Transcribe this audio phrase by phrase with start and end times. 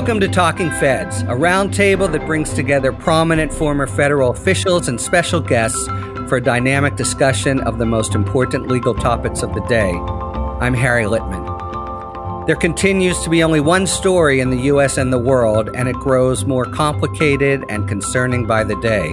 [0.00, 5.42] Welcome to Talking Feds, a roundtable that brings together prominent former federal officials and special
[5.42, 5.86] guests
[6.26, 9.90] for a dynamic discussion of the most important legal topics of the day.
[9.90, 12.46] I'm Harry Litman.
[12.46, 14.96] There continues to be only one story in the U.S.
[14.96, 19.12] and the world, and it grows more complicated and concerning by the day.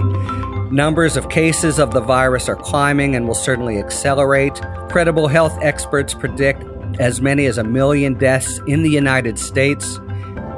[0.72, 4.62] Numbers of cases of the virus are climbing and will certainly accelerate.
[4.90, 6.64] Credible health experts predict
[6.98, 10.00] as many as a million deaths in the United States.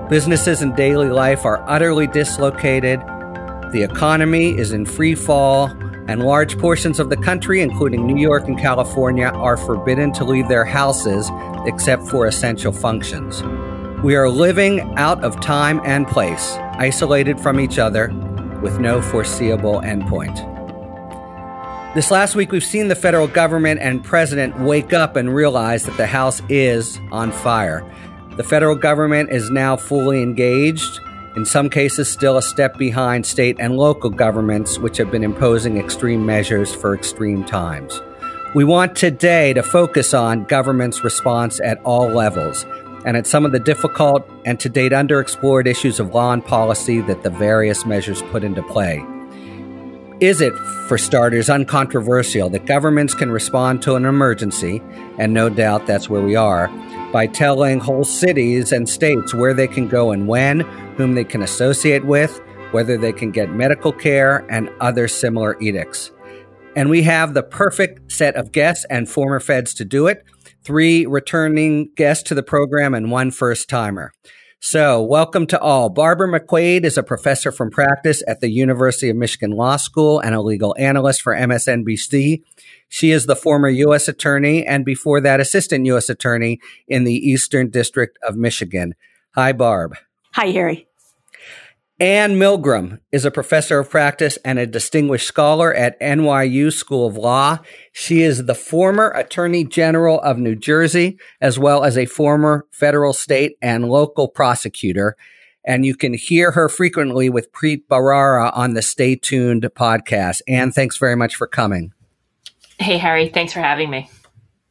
[0.09, 2.99] Businesses and daily life are utterly dislocated.
[3.72, 5.68] The economy is in free fall,
[6.08, 10.48] and large portions of the country, including New York and California, are forbidden to leave
[10.48, 11.30] their houses
[11.68, 13.44] except for essential functions.
[14.04, 18.07] We are living out of time and place, isolated from each other,
[18.63, 20.44] with no foreseeable endpoint.
[21.94, 25.98] This last week, we've seen the federal government and president wake up and realize that
[25.98, 27.84] the House is on fire.
[28.40, 31.01] The federal government is now fully engaged,
[31.35, 35.77] in some cases, still a step behind state and local governments, which have been imposing
[35.77, 38.01] extreme measures for extreme times.
[38.55, 42.65] We want today to focus on government's response at all levels
[43.04, 47.01] and at some of the difficult and to date underexplored issues of law and policy
[47.01, 49.05] that the various measures put into play.
[50.21, 50.53] Is it,
[50.87, 54.81] for starters, uncontroversial that governments can respond to an emergency,
[55.18, 56.70] and no doubt that's where we are,
[57.12, 60.62] by telling whole cities and states where they can go and when,
[60.98, 62.40] whom they can associate with,
[62.71, 66.12] whether they can get medical care, and other similar edicts.
[66.75, 70.24] And we have the perfect set of guests and former feds to do it
[70.63, 74.12] three returning guests to the program and one first timer.
[74.62, 75.90] So, welcome to all.
[75.90, 80.35] Barbara McQuade is a professor from practice at the University of Michigan Law School and
[80.35, 82.44] a legal analyst for MSNBC.
[82.90, 84.07] She is the former U.S.
[84.07, 86.09] Attorney and before that, Assistant U.S.
[86.09, 88.96] Attorney in the Eastern District of Michigan.
[89.35, 89.96] Hi, Barb.
[90.34, 90.88] Hi, Harry.
[92.02, 97.18] Anne Milgram is a professor of practice and a distinguished scholar at NYU School of
[97.18, 97.59] Law.
[97.91, 103.12] She is the former Attorney General of New Jersey, as well as a former federal,
[103.12, 105.18] state, and local prosecutor.
[105.66, 110.40] And you can hear her frequently with Preet Bharara on the Stay Tuned podcast.
[110.47, 111.91] Anne, thanks very much for coming.
[112.79, 113.29] Hey, Harry.
[113.29, 114.09] Thanks for having me.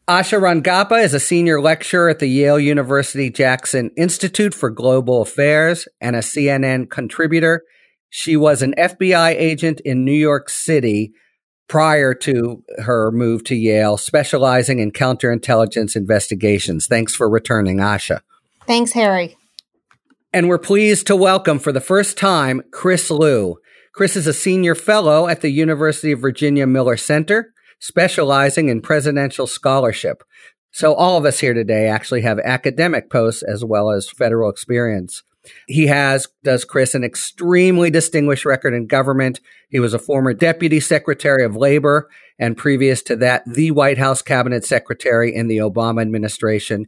[0.08, 5.86] Asha Rangappa is a senior lecturer at the Yale University Jackson Institute for Global Affairs
[6.00, 7.62] and a CNN contributor.
[8.08, 11.12] She was an FBI agent in New York City
[11.68, 16.86] prior to her move to Yale, specializing in counterintelligence investigations.
[16.86, 18.20] Thanks for returning, Asha.
[18.66, 19.36] Thanks, Harry.
[20.32, 23.56] And we're pleased to welcome for the first time Chris Lu.
[23.92, 29.46] Chris is a senior fellow at the University of Virginia Miller Center specializing in presidential
[29.46, 30.22] scholarship.
[30.70, 35.22] So all of us here today actually have academic posts as well as federal experience.
[35.66, 39.40] He has, does Chris, an extremely distinguished record in government.
[39.70, 44.22] He was a former deputy secretary of labor and previous to that, the White House
[44.22, 46.86] cabinet secretary in the Obama administration.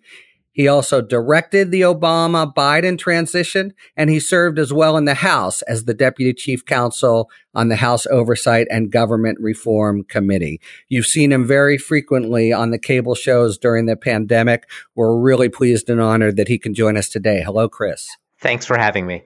[0.52, 5.62] He also directed the Obama Biden transition, and he served as well in the House
[5.62, 10.60] as the deputy chief counsel on the House Oversight and Government Reform Committee.
[10.88, 14.68] You've seen him very frequently on the cable shows during the pandemic.
[14.94, 17.42] We're really pleased and honored that he can join us today.
[17.42, 18.08] Hello, Chris.
[18.40, 19.24] Thanks for having me.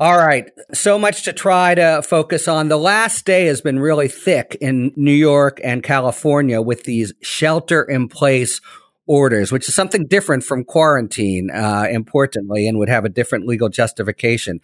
[0.00, 0.48] All right.
[0.72, 2.68] So much to try to focus on.
[2.68, 7.82] The last day has been really thick in New York and California with these shelter
[7.82, 8.60] in place
[9.08, 13.68] orders, which is something different from quarantine, uh, importantly, and would have a different legal
[13.68, 14.60] justification.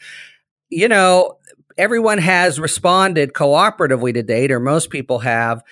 [0.69, 1.39] You know,
[1.77, 5.63] everyone has responded cooperatively to date, or most people have.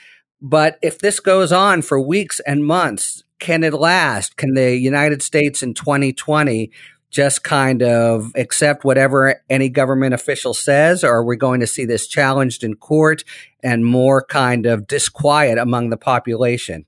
[0.41, 4.37] But if this goes on for weeks and months, can it last?
[4.37, 6.73] Can the United States in 2020
[7.11, 11.85] just kind of accept whatever any government official says, or are we going to see
[11.85, 13.23] this challenged in court
[13.63, 16.87] and more kind of disquiet among the population?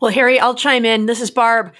[0.00, 1.06] Well, Harry, I'll chime in.
[1.06, 1.72] This is Barb.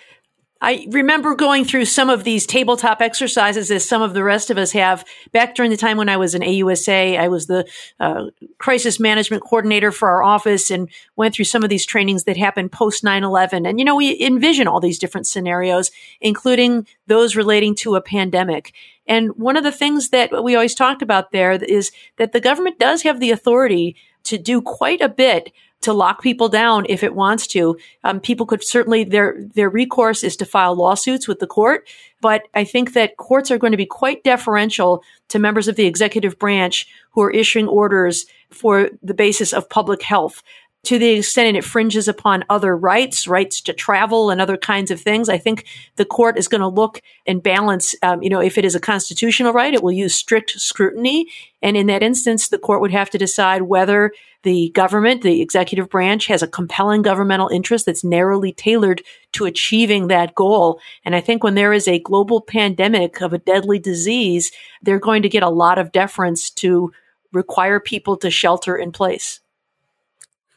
[0.63, 4.57] I remember going through some of these tabletop exercises as some of the rest of
[4.57, 5.05] us have.
[5.31, 7.67] Back during the time when I was in AUSA, I was the
[8.01, 12.39] uh, crisis management coordinator for our office and went through some of these trainings that
[12.39, 13.67] happened post 9 11.
[13.67, 15.91] And, you know, we envision all these different scenarios,
[16.23, 18.73] including those relating to a pandemic.
[19.07, 22.79] And one of the things that we always talked about there is that the government
[22.79, 27.15] does have the authority to do quite a bit to lock people down if it
[27.15, 27.77] wants to.
[28.03, 31.89] Um, people could certainly their their recourse is to file lawsuits with the court,
[32.21, 35.87] but I think that courts are going to be quite deferential to members of the
[35.87, 40.43] executive branch who are issuing orders for the basis of public health.
[40.87, 45.01] to the extent it infringes upon other rights, rights to travel and other kinds of
[45.01, 48.57] things, I think the court is going to look and balance, um, you know, if
[48.57, 51.27] it is a constitutional right, it will use strict scrutiny.
[51.61, 54.13] And in that instance, the court would have to decide whether
[54.47, 59.03] the government, the executive branch has a compelling governmental interest that's narrowly tailored
[59.33, 60.81] to achieving that goal.
[61.05, 64.53] And I think when there is a global pandemic of a deadly disease,
[64.83, 66.93] they're going to get a lot of deference to
[67.33, 69.41] require people to shelter in place.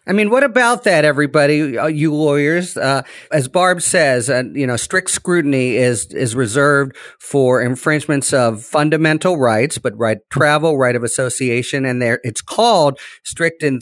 [0.09, 1.77] I mean, what about that, everybody?
[1.77, 6.97] Uh, you lawyers, uh, as Barb says, uh, you know, strict scrutiny is is reserved
[7.19, 12.99] for infringements of fundamental rights, but right travel, right of association, and there it's called
[13.23, 13.79] strict in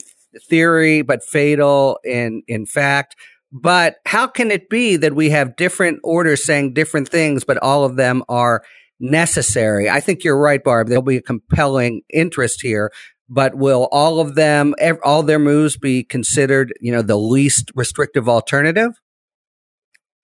[0.50, 3.16] theory, but fatal in in fact.
[3.50, 7.84] But how can it be that we have different orders saying different things, but all
[7.84, 8.62] of them are
[9.00, 9.88] necessary?
[9.88, 10.88] I think you're right, Barb.
[10.88, 12.92] There'll be a compelling interest here
[13.28, 18.28] but will all of them, all their moves be considered, you know, the least restrictive
[18.28, 19.00] alternative,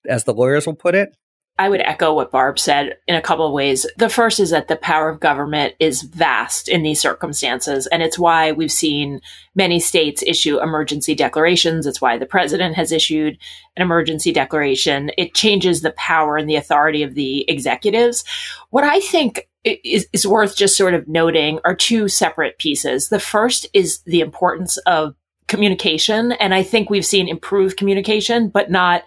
[0.09, 1.17] as the lawyers will put it?
[1.56, 3.87] I would echo what Barb said in a couple of ways.
[3.97, 7.87] The first is that the power of government is vast in these circumstances.
[7.87, 9.21] And it's why we've seen
[9.55, 11.87] many states issue emergency declarations.
[11.87, 13.39] It's why the president has issued
[13.77, 15.12] an emergency declaration.
[15.17, 18.25] It changes the power and the authority of the executives.
[18.71, 23.08] What I think is, is worth just sort of noting are two separate pieces.
[23.08, 25.14] The first is the importance of
[25.46, 26.32] communication.
[26.32, 29.05] And I think we've seen improved communication, but not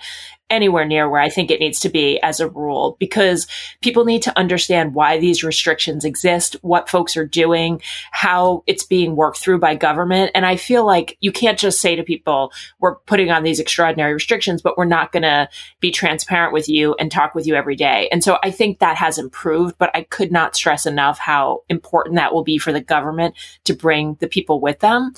[0.50, 3.48] anywhere near where I think it needs to be as a rule because
[3.82, 9.16] people need to understand why these restrictions exist, what folks are doing, how it's being
[9.16, 10.32] worked through by government.
[10.34, 14.14] And I feel like you can't just say to people, we're putting on these extraordinary
[14.14, 15.50] restrictions, but we're not going to
[15.80, 18.08] be transparent with you and talk with you every day.
[18.12, 22.16] And so I think that has improved, but I could not stress enough how important
[22.16, 23.36] that will be for the government
[23.66, 25.12] to bring the people with them.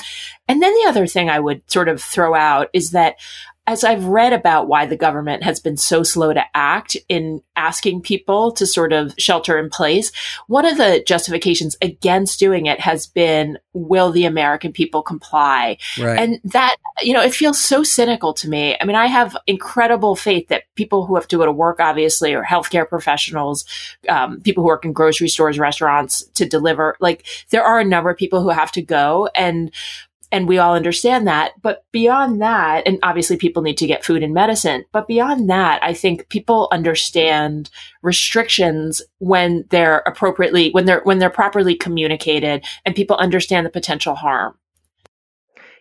[0.47, 3.17] And then the other thing I would sort of throw out is that
[3.69, 8.01] as I've read about why the government has been so slow to act in asking
[8.01, 10.11] people to sort of shelter in place,
[10.47, 15.77] one of the justifications against doing it has been, will the American people comply?
[15.99, 16.17] Right.
[16.19, 18.75] And that, you know, it feels so cynical to me.
[18.81, 22.33] I mean, I have incredible faith that people who have to go to work, obviously,
[22.33, 23.65] or healthcare professionals,
[24.09, 28.09] um, people who work in grocery stores, restaurants to deliver, like there are a number
[28.09, 29.29] of people who have to go.
[29.35, 29.71] And
[30.31, 31.53] and we all understand that.
[31.61, 35.83] But beyond that, and obviously people need to get food and medicine, but beyond that,
[35.83, 37.69] I think people understand
[38.01, 44.15] restrictions when they're appropriately, when they're, when they're properly communicated and people understand the potential
[44.15, 44.55] harm.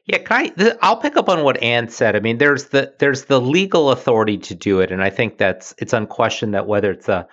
[0.09, 2.17] Yeah, I, I'll pick up on what Anne said.
[2.17, 5.75] I mean, there's the there's the legal authority to do it, and I think that's
[5.77, 7.29] it's unquestioned that whether it's a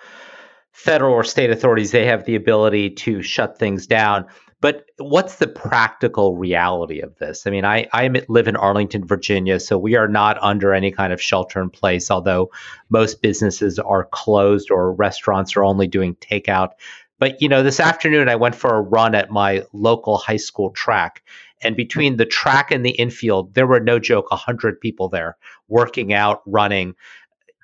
[0.72, 4.26] federal or state authorities, they have the ability to shut things down.
[4.60, 7.46] But what's the practical reality of this?
[7.46, 11.12] I mean, I, I live in Arlington, Virginia, so we are not under any kind
[11.12, 12.50] of shelter in place, although
[12.88, 16.70] most businesses are closed or restaurants are only doing takeout.
[17.18, 20.70] But, you know, this afternoon I went for a run at my local high school
[20.70, 21.22] track.
[21.62, 25.36] And between the track and the infield, there were no joke, 100 people there
[25.68, 26.94] working out, running.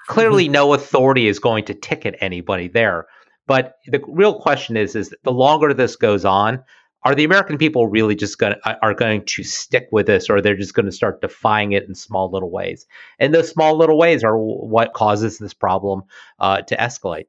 [0.09, 0.53] Clearly, mm-hmm.
[0.53, 3.06] no authority is going to ticket anybody there.
[3.47, 6.65] But the real question is, is the longer this goes on,
[7.05, 10.41] are the American people really just going to are going to stick with this, or
[10.41, 12.87] they're just going to start defying it in small little ways?
[13.19, 16.03] And those small little ways are what causes this problem
[16.39, 17.27] uh, to escalate.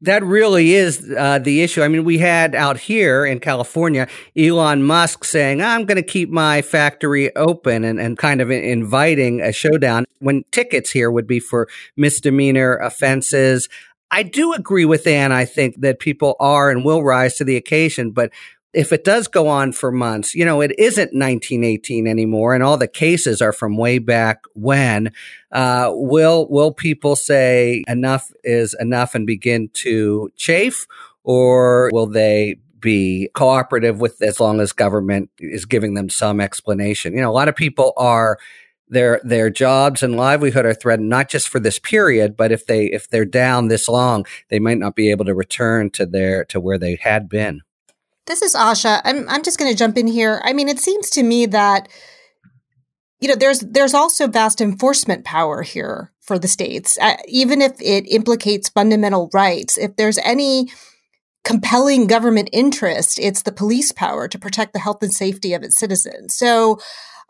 [0.00, 1.80] That really is uh, the issue.
[1.80, 6.28] I mean, we had out here in California Elon Musk saying, I'm going to keep
[6.28, 11.38] my factory open and, and kind of inviting a showdown when tickets here would be
[11.38, 13.68] for misdemeanor offenses.
[14.10, 15.30] I do agree with Anne.
[15.30, 18.32] I think that people are and will rise to the occasion, but
[18.72, 22.76] if it does go on for months, you know, it isn't 1918 anymore, and all
[22.76, 25.12] the cases are from way back when.
[25.50, 30.86] Uh, will will people say enough is enough and begin to chafe,
[31.22, 37.12] or will they be cooperative with as long as government is giving them some explanation?
[37.12, 38.38] You know, a lot of people are
[38.88, 42.86] their their jobs and livelihood are threatened not just for this period, but if they
[42.86, 46.58] if they're down this long, they might not be able to return to their to
[46.58, 47.60] where they had been.
[48.26, 49.00] This is Asha.
[49.04, 50.40] I'm I'm just going to jump in here.
[50.44, 51.88] I mean, it seems to me that
[53.20, 57.72] you know there's there's also vast enforcement power here for the states, uh, even if
[57.80, 59.76] it implicates fundamental rights.
[59.76, 60.70] If there's any
[61.44, 65.76] compelling government interest, it's the police power to protect the health and safety of its
[65.76, 66.36] citizens.
[66.36, 66.78] So,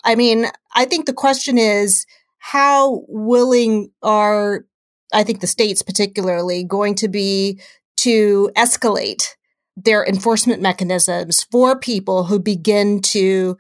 [0.05, 2.05] I mean, I think the question is
[2.39, 4.67] how willing are
[5.15, 7.61] I think the states particularly going to be
[7.99, 9.37] to escalate
[9.77, 13.57] their enforcement mechanisms for people who begin to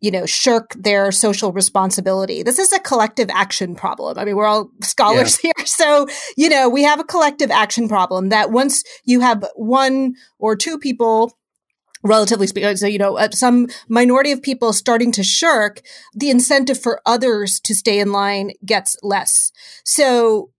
[0.00, 2.42] you know, shirk their social responsibility.
[2.42, 4.18] This is a collective action problem.
[4.18, 5.52] I mean, we're all scholars yeah.
[5.56, 5.66] here.
[5.66, 6.06] So,
[6.36, 10.78] you know, we have a collective action problem that once you have one or two
[10.78, 11.36] people
[12.02, 15.82] relatively speaking, so, you know, uh, some minority of people starting to shirk,
[16.14, 19.52] the incentive for others to stay in line gets less.
[19.84, 20.50] So,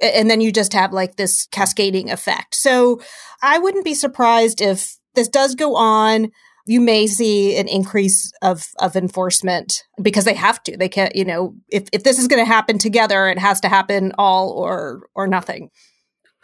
[0.00, 2.54] and then you just have like this cascading effect.
[2.54, 3.00] So
[3.42, 6.30] I wouldn't be surprised if this does go on
[6.66, 10.76] you may see an increase of of enforcement because they have to.
[10.76, 13.68] They can't, you know, if if this is going to happen together, it has to
[13.68, 15.70] happen all or or nothing.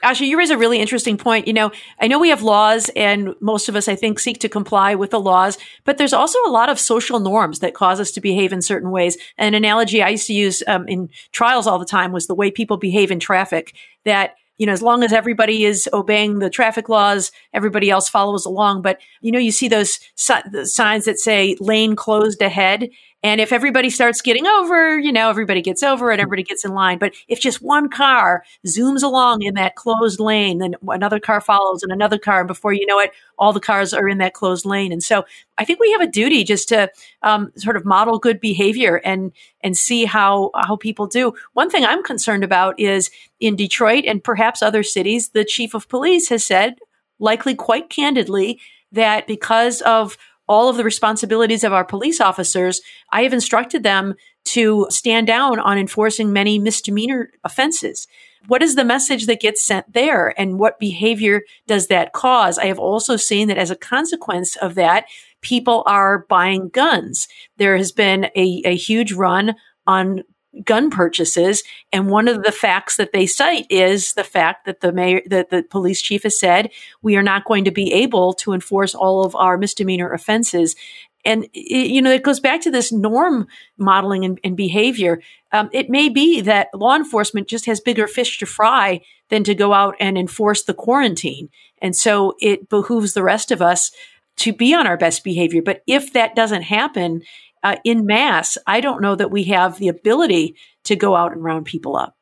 [0.03, 1.47] Asha, you raise a really interesting point.
[1.47, 4.49] You know, I know we have laws and most of us, I think, seek to
[4.49, 8.11] comply with the laws, but there's also a lot of social norms that cause us
[8.13, 9.17] to behave in certain ways.
[9.39, 12.51] An analogy I used to use um, in trials all the time was the way
[12.51, 16.89] people behave in traffic that you know, as long as everybody is obeying the traffic
[16.89, 18.83] laws, everybody else follows along.
[18.83, 22.89] But, you know, you see those si- signs that say lane closed ahead.
[23.23, 26.73] And if everybody starts getting over, you know, everybody gets over and everybody gets in
[26.73, 26.99] line.
[26.99, 31.83] But if just one car zooms along in that closed lane, then another car follows
[31.85, 32.41] and another car.
[32.41, 34.91] And before you know it, all the cars are in that closed lane.
[34.91, 35.25] And so
[35.57, 36.91] I think we have a duty just to
[37.23, 41.35] um, sort of model good behavior and and see how how people do.
[41.53, 45.89] One thing I'm concerned about is in Detroit and perhaps other cities, the chief of
[45.89, 46.79] police has said,
[47.21, 48.61] likely quite candidly,
[48.91, 50.17] that because of
[50.49, 52.81] all of the responsibilities of our police officers,
[53.13, 58.07] I have instructed them to stand down on enforcing many misdemeanor offenses.
[58.49, 62.59] What is the message that gets sent there and what behavior does that cause?
[62.59, 65.05] I have also seen that as a consequence of that,
[65.43, 67.29] people are buying guns.
[67.57, 69.55] There has been a, a huge run
[69.87, 70.23] on
[70.65, 71.63] gun purchases.
[71.93, 75.51] And one of the facts that they cite is the fact that the mayor, that
[75.51, 79.25] the police chief has said, we are not going to be able to enforce all
[79.25, 80.77] of our misdemeanor offenses.
[81.25, 83.47] And, you know, it goes back to this norm
[83.79, 85.23] modeling and, and behavior.
[85.53, 89.55] Um, it may be that law enforcement just has bigger fish to fry than to
[89.55, 91.49] go out and enforce the quarantine.
[91.81, 93.93] And so it behooves the rest of us
[94.39, 95.63] to be on our best behavior.
[95.63, 97.23] But if that doesn't happen,
[97.63, 101.43] uh, in mass, I don't know that we have the ability to go out and
[101.43, 102.17] round people up.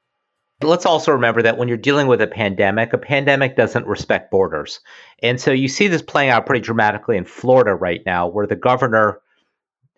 [0.62, 4.80] Let's also remember that when you're dealing with a pandemic, a pandemic doesn't respect borders.
[5.22, 8.56] And so you see this playing out pretty dramatically in Florida right now, where the
[8.56, 9.20] governor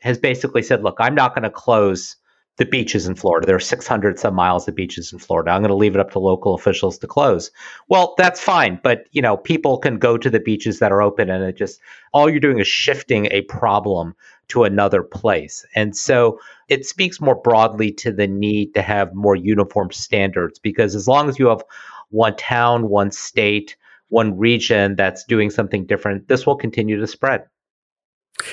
[0.03, 2.17] has basically said, look, I'm not going to close
[2.59, 3.47] the beaches in Florida.
[3.47, 5.51] There are 600 some miles of beaches in Florida.
[5.51, 7.51] I'm going to leave it up to local officials to close.
[7.89, 11.31] Well, that's fine, but you know, people can go to the beaches that are open
[11.31, 11.81] and it just
[12.13, 14.15] all you're doing is shifting a problem
[14.53, 15.65] to another place.
[15.75, 20.95] And so it speaks more broadly to the need to have more uniform standards because
[20.95, 21.63] as long as you have
[22.11, 23.77] one town, one state,
[24.09, 27.45] one region that's doing something different, this will continue to spread.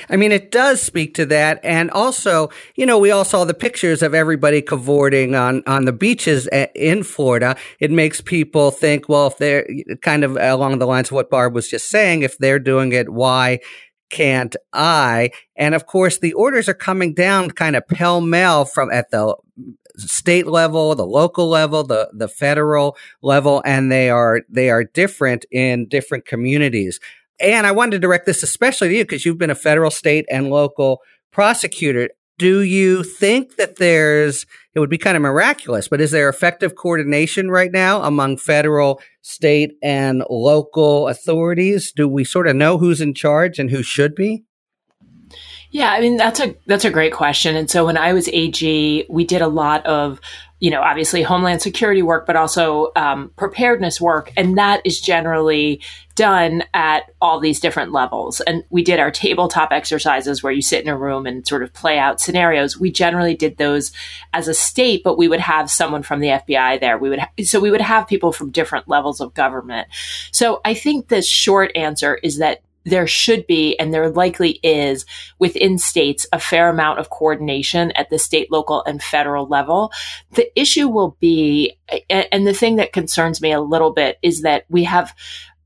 [0.08, 1.60] I mean, it does speak to that.
[1.62, 5.92] And also, you know, we all saw the pictures of everybody cavorting on, on the
[5.92, 7.56] beaches eh, in Florida.
[7.78, 9.66] It makes people think, well, if they're
[10.02, 13.10] kind of along the lines of what Barb was just saying, if they're doing it,
[13.10, 13.60] why
[14.10, 15.30] can't I?
[15.56, 19.34] And of course, the orders are coming down kind of pell mell from at the
[19.96, 25.44] state level, the local level, the, the federal level, and they are, they are different
[25.50, 27.00] in different communities.
[27.38, 30.26] And I wanted to direct this especially to you because you've been a federal, state,
[30.30, 31.02] and local
[31.32, 32.10] prosecutor.
[32.38, 36.74] Do you think that there's, it would be kind of miraculous, but is there effective
[36.74, 41.92] coordination right now among federal, state, and local authorities?
[41.92, 44.44] Do we sort of know who's in charge and who should be?
[45.70, 47.54] Yeah, I mean that's a that's a great question.
[47.54, 50.20] And so when I was AG, we did a lot of
[50.60, 54.30] you know, obviously homeland security work, but also um, preparedness work.
[54.36, 55.80] And that is generally
[56.14, 58.40] done at all these different levels.
[58.42, 61.72] And we did our tabletop exercises where you sit in a room and sort of
[61.72, 62.78] play out scenarios.
[62.78, 63.90] We generally did those
[64.34, 66.98] as a state, but we would have someone from the FBI there.
[66.98, 69.88] We would, ha- so we would have people from different levels of government.
[70.30, 75.04] So I think the short answer is that there should be, and there likely is
[75.38, 79.92] within states, a fair amount of coordination at the state, local, and federal level.
[80.32, 81.76] The issue will be,
[82.08, 85.14] and the thing that concerns me a little bit is that we have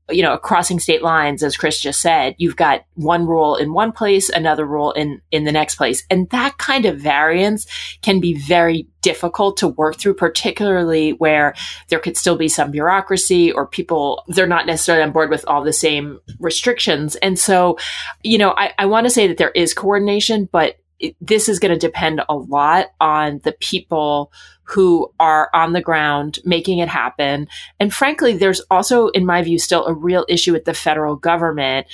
[0.09, 3.91] you know, crossing state lines, as Chris just said, you've got one rule in one
[3.91, 6.03] place, another rule in, in the next place.
[6.09, 7.65] And that kind of variance
[8.03, 11.55] can be very difficult to work through, particularly where
[11.89, 15.63] there could still be some bureaucracy or people, they're not necessarily on board with all
[15.63, 17.15] the same restrictions.
[17.17, 17.77] And so,
[18.23, 21.59] you know, I, I want to say that there is coordination, but it, this is
[21.59, 24.31] going to depend a lot on the people
[24.65, 27.47] who are on the ground making it happen.
[27.79, 31.87] And frankly, there's also, in my view, still a real issue with the federal government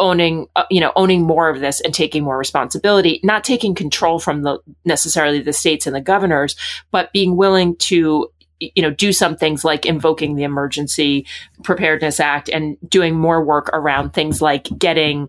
[0.00, 4.20] owning uh, you know owning more of this and taking more responsibility not taking control
[4.20, 6.54] from the necessarily the states and the governors
[6.92, 8.30] but being willing to
[8.60, 11.26] you know do some things like invoking the emergency
[11.62, 15.28] preparedness act and doing more work around things like getting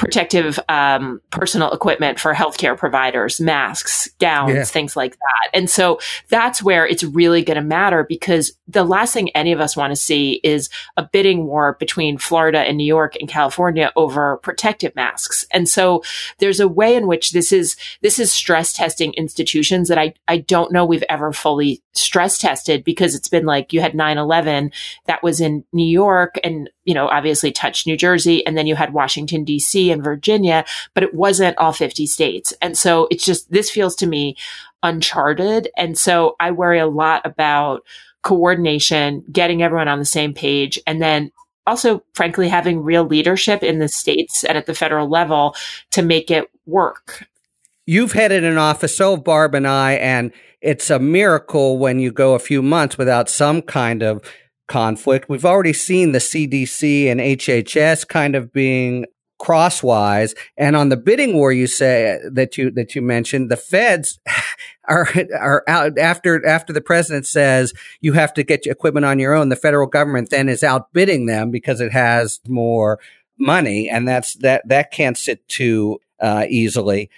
[0.00, 4.64] protective um, personal equipment for healthcare providers, masks, gowns, yeah.
[4.64, 5.50] things like that.
[5.52, 9.60] And so that's where it's really going to matter because the last thing any of
[9.60, 13.92] us want to see is a bidding war between Florida and New York and California
[13.94, 15.44] over protective masks.
[15.50, 16.02] And so
[16.38, 20.38] there's a way in which this is this is stress testing institutions that I I
[20.38, 24.72] don't know we've ever fully stress tested because it's been like you had 9/11
[25.06, 28.76] that was in New York and you know obviously touched New Jersey and then you
[28.76, 32.52] had Washington DC and Virginia but it wasn't all 50 states.
[32.62, 34.36] And so it's just this feels to me
[34.82, 35.68] uncharted.
[35.76, 37.84] And so I worry a lot about
[38.22, 41.32] coordination getting everyone on the same page and then
[41.66, 45.54] also frankly having real leadership in the states and at the federal level
[45.90, 47.24] to make it work.
[47.86, 52.34] You've headed an office, so Barb and I, and it's a miracle when you go
[52.34, 54.22] a few months without some kind of
[54.68, 55.28] conflict.
[55.28, 59.06] We've already seen the CDC and HHS kind of being
[59.40, 60.34] crosswise.
[60.56, 64.20] And on the bidding war you say that you that you mentioned the feds
[64.88, 69.32] are are out after after the president says you have to get equipment on your
[69.32, 72.98] own the federal government then is outbidding them because it has more
[73.38, 73.88] money.
[73.88, 77.08] And that's that that can't sit too uh, easily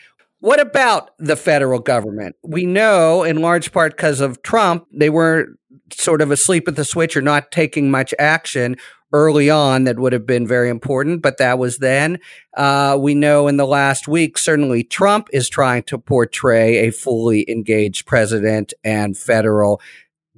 [0.43, 2.35] what about the federal government?
[2.43, 5.57] We know in large part because of Trump, they were
[5.93, 8.77] sort of asleep at the switch or not taking much action
[9.13, 12.19] early on that would have been very important, but that was then.
[12.57, 17.49] Uh, we know in the last week, certainly Trump is trying to portray a fully
[17.49, 19.81] engaged president and federal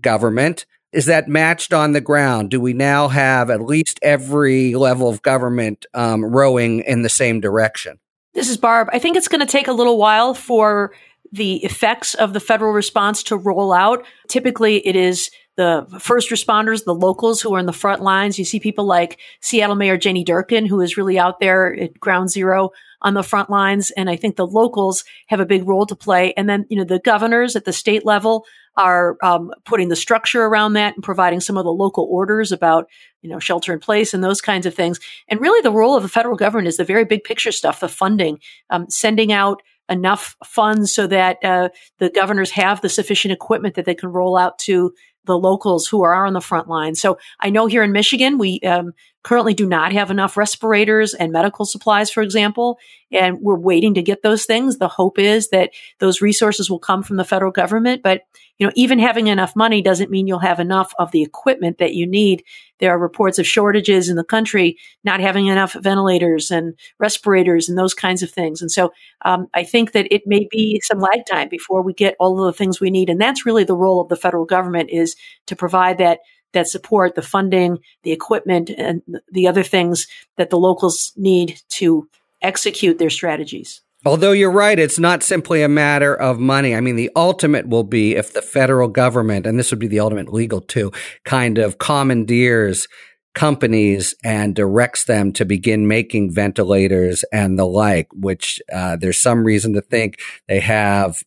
[0.02, 0.66] government.
[0.92, 2.50] Is that matched on the ground?
[2.50, 7.40] Do we now have at least every level of government um, rowing in the same
[7.40, 8.00] direction?
[8.34, 8.88] This is Barb.
[8.92, 10.92] I think it's going to take a little while for
[11.30, 14.04] the effects of the federal response to roll out.
[14.28, 18.36] Typically, it is the first responders, the locals who are in the front lines.
[18.36, 22.28] You see people like Seattle Mayor Jenny Durkan, who is really out there at ground
[22.28, 22.70] zero
[23.02, 23.92] on the front lines.
[23.92, 26.34] And I think the locals have a big role to play.
[26.36, 30.42] And then, you know, the governors at the state level are um, putting the structure
[30.42, 32.88] around that and providing some of the local orders about,
[33.24, 35.00] you know, shelter in place and those kinds of things.
[35.28, 37.88] And really the role of the federal government is the very big picture stuff, the
[37.88, 43.76] funding, um, sending out enough funds so that uh, the governors have the sufficient equipment
[43.76, 44.92] that they can roll out to
[45.24, 46.94] the locals who are on the front line.
[46.94, 51.32] So I know here in Michigan, we um, currently do not have enough respirators and
[51.32, 52.78] medical supplies, for example,
[53.10, 54.78] and we're waiting to get those things.
[54.78, 58.22] The hope is that those resources will come from the federal government, but
[58.58, 61.94] you know, even having enough money doesn't mean you'll have enough of the equipment that
[61.94, 62.44] you need.
[62.78, 67.76] There are reports of shortages in the country, not having enough ventilators and respirators and
[67.76, 68.60] those kinds of things.
[68.60, 68.92] And so
[69.24, 72.46] um, I think that it may be some lag time before we get all of
[72.46, 73.10] the things we need.
[73.10, 75.13] And that's really the role of the federal government is
[75.46, 76.20] to provide that
[76.52, 82.08] that support, the funding, the equipment, and the other things that the locals need to
[82.42, 83.80] execute their strategies.
[84.06, 86.76] Although you're right, it's not simply a matter of money.
[86.76, 90.00] I mean, the ultimate will be if the federal government, and this would be the
[90.00, 90.92] ultimate legal too,
[91.24, 92.86] kind of commandeers
[93.34, 99.44] companies and directs them to begin making ventilators and the like, which uh, there's some
[99.44, 101.22] reason to think they have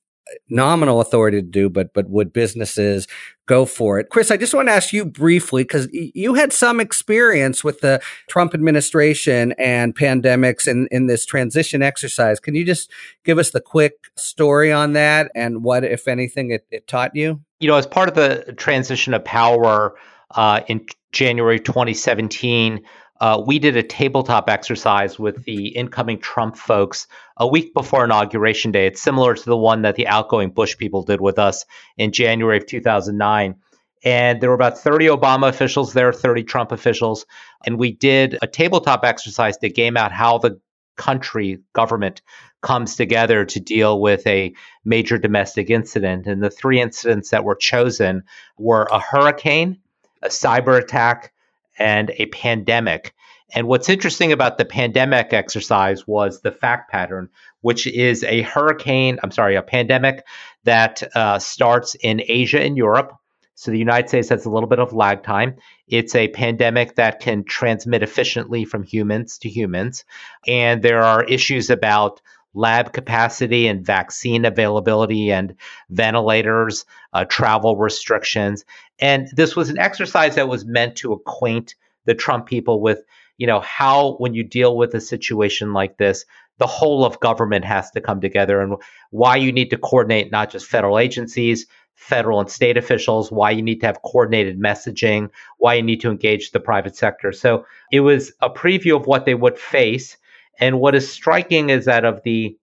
[0.50, 3.08] nominal authority to do, but but would businesses
[3.48, 4.10] go for it?
[4.10, 8.00] Chris, I just want to ask you briefly because you had some experience with the
[8.28, 12.40] Trump administration and pandemics in in this transition exercise.
[12.40, 12.92] Can you just
[13.24, 17.42] give us the quick story on that and what, if anything, it, it taught you?
[17.60, 19.96] You know, as part of the transition of power
[20.36, 22.84] uh, in January 2017
[23.20, 28.72] uh, we did a tabletop exercise with the incoming Trump folks a week before inauguration
[28.72, 28.88] day.
[28.88, 31.66] It's similar to the one that the outgoing Bush people did with us
[31.98, 33.56] in January of 2009.
[34.04, 37.26] And there were about 30 Obama officials there, 30 Trump officials.
[37.66, 40.60] And we did a tabletop exercise to game out how the
[40.98, 42.22] country, government,
[42.62, 44.54] comes together to deal with a
[44.84, 46.28] major domestic incident.
[46.28, 48.24] And the three incidents that were chosen
[48.58, 49.80] were a hurricane,
[50.22, 51.34] a cyber attack,
[51.80, 53.14] and a pandemic.
[53.54, 57.30] And what's interesting about the pandemic exercise was the fact pattern,
[57.62, 60.26] which is a hurricane, I'm sorry, a pandemic
[60.66, 63.14] that uh, starts in Asia and Europe.
[63.56, 65.56] So the United States has a little bit of lag time.
[65.88, 70.04] It's a pandemic that can transmit efficiently from humans to humans.
[70.46, 72.22] And there are issues about
[72.58, 75.56] lab capacity and vaccine availability and
[75.90, 78.66] ventilators, uh, travel restrictions.
[79.00, 83.04] And this was an exercise that was meant to acquaint the Trump people with
[83.38, 86.26] you know, how when you deal with a situation like this,
[86.58, 88.76] the whole of government has to come together and
[89.12, 93.62] why you need to coordinate not just federal agencies, federal and state officials, why you
[93.62, 97.32] need to have coordinated messaging, why you need to engage the private sector.
[97.32, 100.18] So it was a preview of what they would face.
[100.60, 102.58] And what is striking is that of the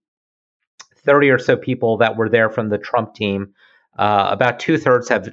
[1.04, 3.54] 30 or so people that were there from the Trump team,
[3.98, 5.28] uh, about two thirds have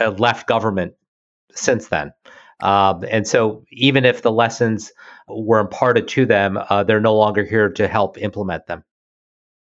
[0.00, 0.94] uh, left government
[1.52, 2.12] since then.
[2.60, 4.92] Um, and so, even if the lessons
[5.28, 8.84] were imparted to them, uh, they're no longer here to help implement them.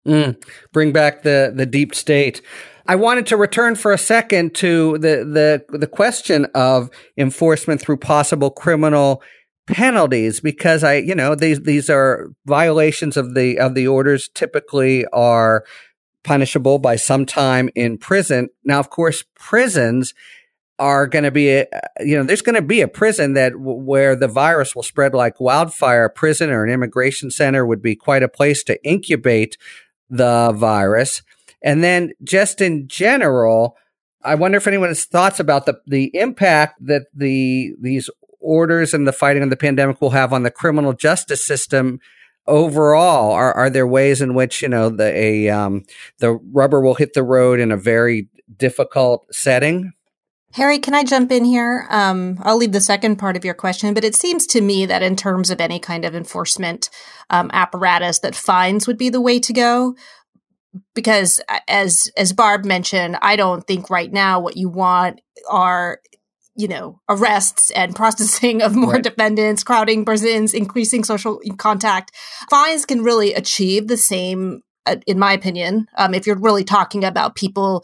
[0.07, 2.41] Mm, bring back the the deep state.
[2.85, 7.97] I wanted to return for a second to the the the question of enforcement through
[7.97, 9.21] possible criminal
[9.67, 15.05] penalties because I, you know, these these are violations of the of the orders typically
[15.07, 15.63] are
[16.23, 18.49] punishable by some time in prison.
[18.63, 20.13] Now, of course, prisons
[20.79, 21.65] are going to be, a,
[22.01, 25.39] you know, there's going to be a prison that where the virus will spread like
[25.39, 26.05] wildfire.
[26.05, 29.57] A prison or an immigration center would be quite a place to incubate
[30.09, 31.23] the virus.
[31.61, 33.75] And then just in general,
[34.23, 39.07] I wonder if anyone has thoughts about the, the impact that the, these orders and
[39.07, 41.99] the fighting of the pandemic will have on the criminal justice system
[42.47, 45.83] overall are, are there ways in which you know the a um,
[46.19, 49.91] the rubber will hit the road in a very difficult setting
[50.53, 51.85] Harry, can I jump in here?
[51.89, 55.03] Um, I'll leave the second part of your question, but it seems to me that
[55.03, 56.89] in terms of any kind of enforcement
[57.29, 59.95] um, apparatus, that fines would be the way to go.
[60.95, 65.99] Because as as Barb mentioned, I don't think right now what you want are
[66.57, 69.03] you know arrests and processing of more right.
[69.03, 72.11] defendants, crowding prisons, increasing social contact.
[72.49, 77.03] Fines can really achieve the same uh, in my opinion, um, if you're really talking
[77.03, 77.83] about people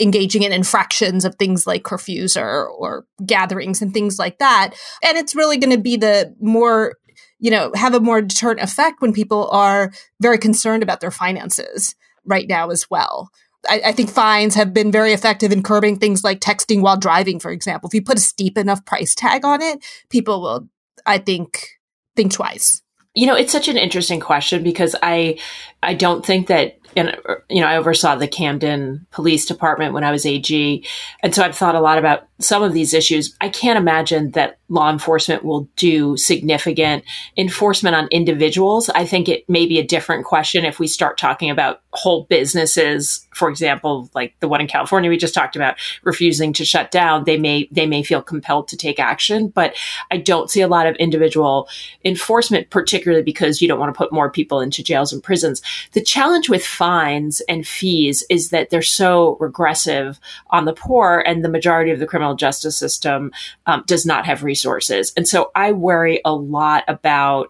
[0.00, 4.74] engaging in infractions of things like curfews or or gatherings and things like that.
[5.02, 6.94] And it's really going to be the more
[7.38, 11.94] you know have a more deterrent effect when people are very concerned about their finances
[12.24, 13.30] right now as well.
[13.68, 17.40] I, I, think fines have been very effective in curbing things like texting while driving,
[17.40, 17.88] for example.
[17.88, 20.68] If you put a steep enough price tag on it, people will,
[21.06, 21.68] I think,
[22.16, 22.82] think twice.
[23.14, 25.38] You know, it's such an interesting question because I
[25.82, 27.16] I don't think that and
[27.48, 30.84] you know I oversaw the Camden Police Department when I was AG,
[31.22, 33.34] and so I've thought a lot about some of these issues.
[33.40, 37.04] I can't imagine that law enforcement will do significant
[37.36, 38.88] enforcement on individuals.
[38.90, 43.26] I think it may be a different question if we start talking about whole businesses,
[43.34, 47.24] for example, like the one in California we just talked about, refusing to shut down.
[47.24, 49.74] They may they may feel compelled to take action, but
[50.10, 51.68] I don't see a lot of individual
[52.04, 55.62] enforcement, particularly because you don't want to put more people into jails and prisons.
[55.92, 60.20] The challenge with fines and fees is that they're so regressive
[60.50, 63.32] on the poor, and the majority of the criminal justice system
[63.64, 65.10] um, does not have resources.
[65.16, 67.48] And so I worry a lot about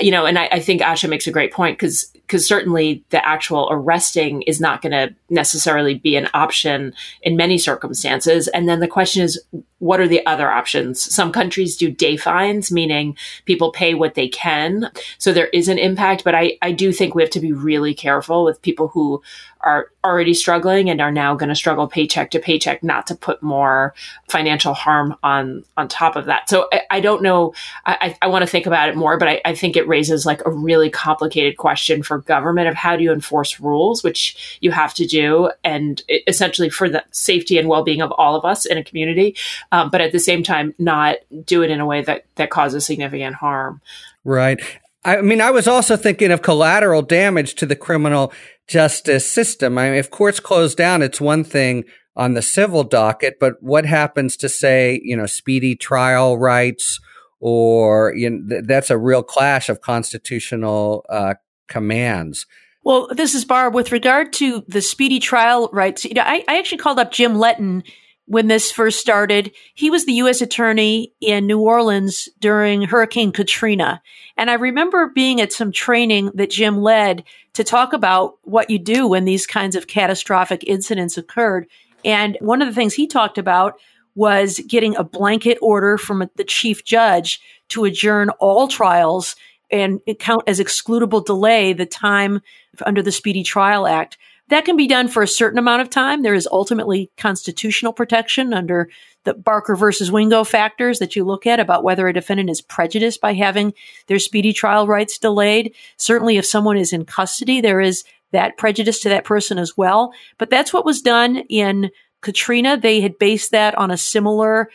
[0.00, 3.26] you know, and I, I, think Asha makes a great point because because certainly the
[3.26, 8.48] actual arresting is not going to necessarily be an option in many circumstances.
[8.48, 9.42] And then the question is,
[9.78, 11.00] what are the other options?
[11.14, 14.90] Some countries do day fines, meaning people pay what they can.
[15.16, 17.94] So there is an impact, but I, I do think we have to be really
[17.94, 19.22] careful with people who
[19.60, 23.42] are already struggling and are now going to struggle paycheck to paycheck, not to put
[23.42, 23.94] more
[24.28, 26.48] financial harm on, on top of that.
[26.48, 27.54] So I, I don't know.
[27.84, 30.44] I, I want to think about it more, but I, I think it raises like
[30.46, 34.94] a really complicated question for government of how do you enforce rules, which you have
[34.94, 38.78] to do, and essentially for the safety and well being of all of us in
[38.78, 39.36] a community,
[39.72, 42.86] um, but at the same time, not do it in a way that, that causes
[42.86, 43.80] significant harm.
[44.24, 44.60] Right.
[45.08, 48.30] I mean, I was also thinking of collateral damage to the criminal
[48.66, 49.78] justice system.
[49.78, 53.86] I mean, if courts close down, it's one thing on the civil docket, but what
[53.86, 57.00] happens to say, you know, speedy trial rights
[57.40, 61.34] or you know, th- that's a real clash of constitutional uh,
[61.68, 62.44] commands.
[62.82, 63.74] Well, this is Barb.
[63.74, 67.36] With regard to the speedy trial rights, you know, I, I actually called up Jim
[67.36, 67.82] Letten
[68.28, 69.52] when this first started.
[69.74, 70.42] He was the U.S.
[70.42, 74.02] attorney in New Orleans during Hurricane Katrina.
[74.36, 78.78] And I remember being at some training that Jim led to talk about what you
[78.78, 81.66] do when these kinds of catastrophic incidents occurred.
[82.04, 83.80] And one of the things he talked about
[84.14, 89.36] was getting a blanket order from the chief judge to adjourn all trials
[89.70, 92.42] and count as excludable delay the time
[92.84, 94.18] under the Speedy Trial Act.
[94.48, 96.22] That can be done for a certain amount of time.
[96.22, 98.88] There is ultimately constitutional protection under
[99.24, 103.20] the Barker versus Wingo factors that you look at about whether a defendant is prejudiced
[103.20, 103.74] by having
[104.06, 105.74] their speedy trial rights delayed.
[105.98, 110.12] Certainly, if someone is in custody, there is that prejudice to that person as well.
[110.38, 112.76] But that's what was done in Katrina.
[112.76, 114.70] They had based that on a similar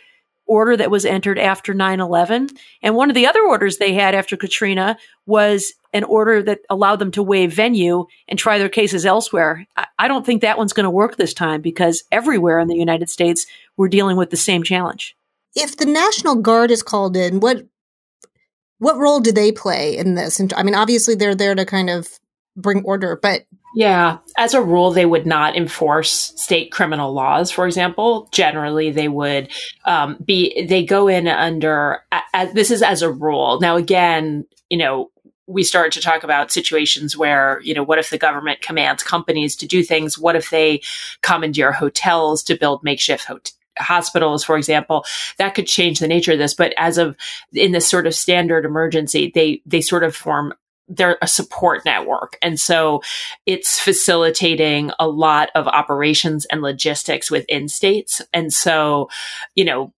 [0.46, 4.36] order that was entered after 9-11 and one of the other orders they had after
[4.36, 9.64] katrina was an order that allowed them to waive venue and try their cases elsewhere.
[9.76, 12.76] I, I don't think that one's going to work this time because everywhere in the
[12.76, 15.16] united states we're dealing with the same challenge.
[15.54, 17.66] If the national guard is called in what
[18.78, 20.40] what role do they play in this?
[20.40, 22.18] And i mean obviously they're there to kind of
[22.56, 24.18] bring order but yeah.
[24.36, 28.28] As a rule, they would not enforce state criminal laws, for example.
[28.32, 29.50] Generally, they would
[29.84, 32.02] um, be, they go in under,
[32.52, 33.60] this is as a rule.
[33.60, 35.10] Now, again, you know,
[35.46, 39.56] we start to talk about situations where, you know, what if the government commands companies
[39.56, 40.18] to do things?
[40.18, 40.80] What if they
[41.20, 43.28] commandeer hotels to build makeshift
[43.78, 45.04] hospitals, for example,
[45.38, 46.54] that could change the nature of this.
[46.54, 47.16] But as of
[47.52, 50.54] in this sort of standard emergency, they they sort of form
[50.88, 52.36] they're a support network.
[52.42, 53.02] And so
[53.46, 58.20] it's facilitating a lot of operations and logistics within states.
[58.32, 59.08] And so,
[59.54, 59.92] you know,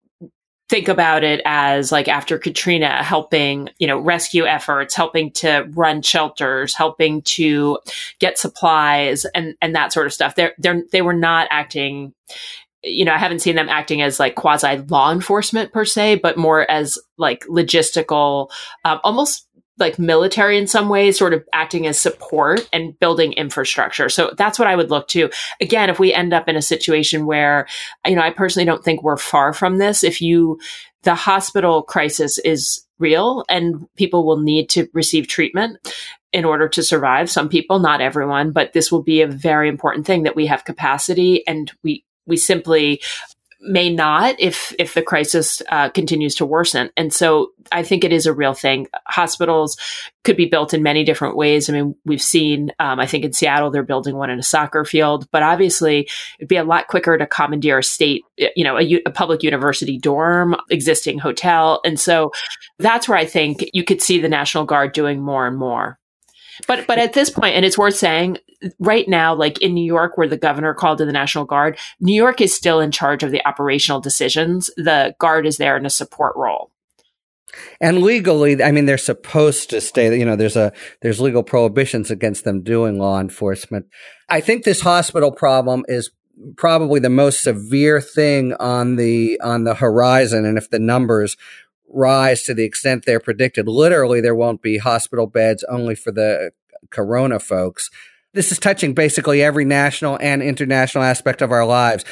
[0.68, 6.02] think about it as like after Katrina, helping, you know, rescue efforts, helping to run
[6.02, 7.78] shelters, helping to
[8.18, 10.34] get supplies and, and that sort of stuff.
[10.34, 12.14] They're, they're, they were not acting,
[12.82, 16.38] you know, I haven't seen them acting as like quasi law enforcement per se, but
[16.38, 18.50] more as like logistical,
[18.84, 19.46] um, almost
[19.78, 24.08] like military in some ways, sort of acting as support and building infrastructure.
[24.08, 25.30] So that's what I would look to.
[25.60, 27.66] Again, if we end up in a situation where,
[28.06, 30.04] you know, I personally don't think we're far from this.
[30.04, 30.60] If you,
[31.02, 35.78] the hospital crisis is real and people will need to receive treatment
[36.32, 37.30] in order to survive.
[37.30, 40.64] Some people, not everyone, but this will be a very important thing that we have
[40.64, 43.00] capacity and we, we simply
[43.64, 46.90] may not if if the crisis uh, continues to worsen.
[46.96, 48.86] And so I think it is a real thing.
[49.06, 49.76] Hospitals
[50.22, 51.68] could be built in many different ways.
[51.68, 52.70] I mean, we've seen.
[52.78, 56.48] Um, I think in Seattle they're building one in a soccer field, but obviously it'd
[56.48, 60.56] be a lot quicker to commandeer a state, you know, a, a public university dorm,
[60.70, 62.32] existing hotel, and so
[62.78, 65.98] that's where I think you could see the National Guard doing more and more.
[66.66, 68.38] But but at this point, and it's worth saying,
[68.78, 72.14] right now, like in New York, where the governor called in the National Guard, New
[72.14, 74.70] York is still in charge of the operational decisions.
[74.76, 76.70] The guard is there in a support role.
[77.80, 80.16] And legally, I mean, they're supposed to stay.
[80.18, 83.86] You know, there's a there's legal prohibitions against them doing law enforcement.
[84.28, 86.10] I think this hospital problem is
[86.56, 90.44] probably the most severe thing on the on the horizon.
[90.44, 91.36] And if the numbers
[91.88, 93.68] rise to the extent they're predicted.
[93.68, 96.50] Literally, there won't be hospital beds only for the
[96.90, 97.90] corona folks.
[98.32, 102.04] This is touching basically every national and international aspect of our lives.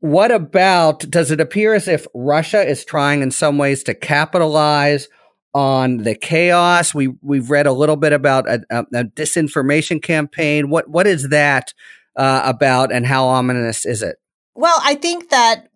[0.00, 5.08] What about, does it appear as if Russia is trying in some ways to capitalize
[5.54, 6.94] on the chaos?
[6.94, 10.70] We, we've read a little bit about a, a, a disinformation campaign.
[10.70, 11.74] What, what is that
[12.16, 14.16] uh, about and how ominous is it?
[14.54, 15.68] Well, I think that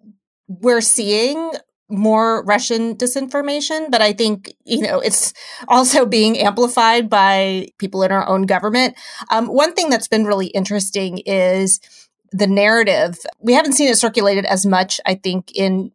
[0.48, 1.52] we're seeing
[1.90, 5.32] more Russian disinformation, but I think, you know, it's
[5.68, 8.94] also being amplified by people in our own government.
[9.30, 11.80] Um, one thing that's been really interesting is
[12.32, 13.18] the narrative.
[13.40, 15.92] We haven't seen it circulated as much, I think, in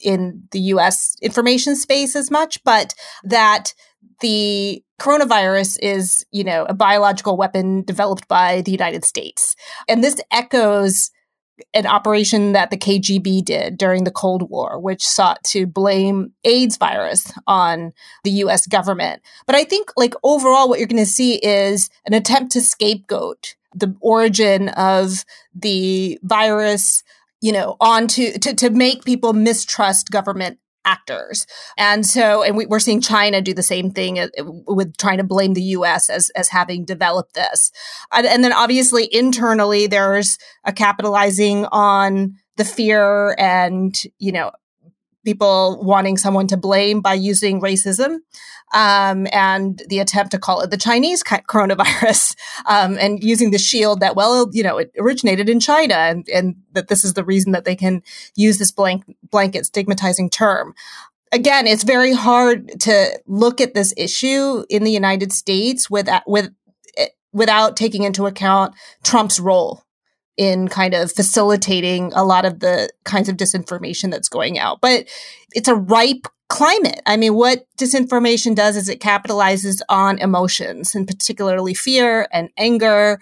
[0.00, 3.72] in the US information space as much, but that
[4.20, 9.56] the coronavirus is, you know, a biological weapon developed by the United States.
[9.88, 11.10] And this echoes
[11.72, 16.76] an operation that the KGB did during the Cold War, which sought to blame AIDS
[16.76, 17.92] virus on
[18.24, 19.22] the US government.
[19.46, 23.54] But I think, like, overall, what you're going to see is an attempt to scapegoat
[23.74, 27.02] the origin of the virus
[27.40, 31.46] you know, onto to, to make people mistrust government actors.
[31.76, 34.28] And so, and we, are seeing China do the same thing uh,
[34.66, 37.70] with trying to blame the US as, as having developed this.
[38.12, 44.52] And, and then obviously internally, there's a capitalizing on the fear and, you know,
[45.24, 48.18] people wanting someone to blame by using racism
[48.72, 54.00] um, and the attempt to call it the Chinese coronavirus um, and using the shield
[54.00, 57.52] that, well, you know, it originated in China and, and that this is the reason
[57.52, 58.02] that they can
[58.34, 60.74] use this blank, blanket stigmatizing term.
[61.32, 66.52] Again, it's very hard to look at this issue in the United States with, with,
[66.96, 69.83] eh, without taking into account Trump's role
[70.36, 74.80] in kind of facilitating a lot of the kinds of disinformation that's going out.
[74.80, 75.06] But
[75.54, 77.00] it's a ripe climate.
[77.06, 83.18] I mean, what disinformation does is it capitalizes on emotions and particularly fear and anger.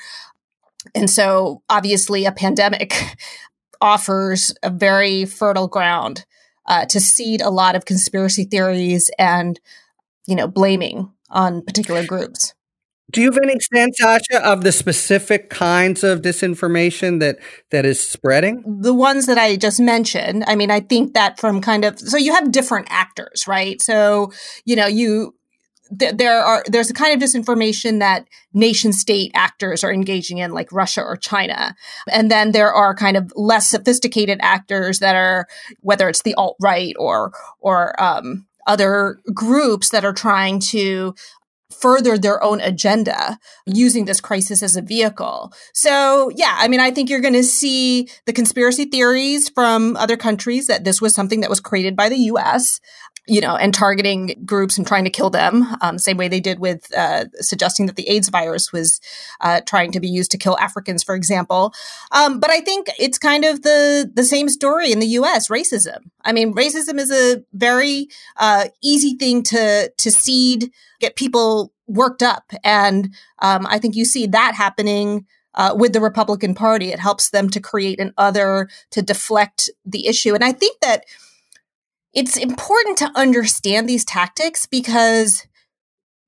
[0.94, 2.94] And so obviously a pandemic
[3.80, 6.24] offers a very fertile ground
[6.66, 9.58] uh, to seed a lot of conspiracy theories and,
[10.26, 12.54] you know, blaming on particular groups.
[13.12, 17.38] Do you have any sense, Asha, of the specific kinds of disinformation that
[17.70, 18.64] that is spreading?
[18.80, 20.44] The ones that I just mentioned.
[20.46, 23.80] I mean, I think that from kind of so you have different actors, right?
[23.82, 24.32] So
[24.64, 25.34] you know you
[25.92, 30.72] there are there's a kind of disinformation that nation state actors are engaging in like
[30.72, 31.76] Russia or China
[32.10, 35.46] and then there are kind of less sophisticated actors that are
[35.80, 41.14] whether it's the alt right or or um, other groups that are trying to
[41.72, 45.52] further their own agenda using this crisis as a vehicle.
[45.72, 50.16] So, yeah, I mean, I think you're going to see the conspiracy theories from other
[50.16, 52.80] countries that this was something that was created by the US
[53.28, 56.58] you know, and targeting groups and trying to kill them, um, same way they did
[56.58, 59.00] with uh, suggesting that the AIDS virus was
[59.40, 61.72] uh, trying to be used to kill Africans, for example.
[62.10, 65.48] Um, but I think it's kind of the the same story in the U.S.
[65.48, 65.98] Racism.
[66.24, 68.08] I mean, racism is a very
[68.38, 74.04] uh, easy thing to to seed, get people worked up, and um, I think you
[74.04, 75.26] see that happening.
[75.54, 80.06] Uh, with the Republican Party, it helps them to create an other to deflect the
[80.06, 81.04] issue, and I think that
[82.12, 85.46] it's important to understand these tactics because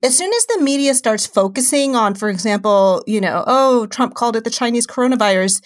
[0.03, 4.37] as soon as the media starts focusing on, for example, you know, oh, Trump called
[4.37, 5.63] it the Chinese coronavirus,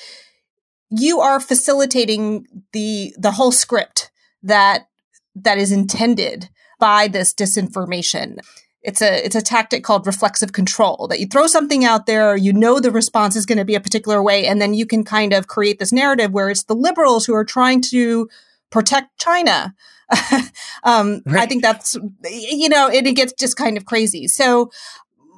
[0.91, 4.11] you are facilitating the the whole script
[4.43, 4.89] that
[5.35, 8.39] that is intended by this disinformation.
[8.83, 12.53] It's a it's a tactic called reflexive control that you throw something out there, you
[12.53, 15.33] know the response is going to be a particular way, and then you can kind
[15.33, 18.29] of create this narrative where it's the liberals who are trying to
[18.71, 19.75] protect China
[20.85, 21.43] um, right.
[21.43, 21.97] I think that's,
[22.31, 24.27] you know, it, it gets just kind of crazy.
[24.29, 24.71] So,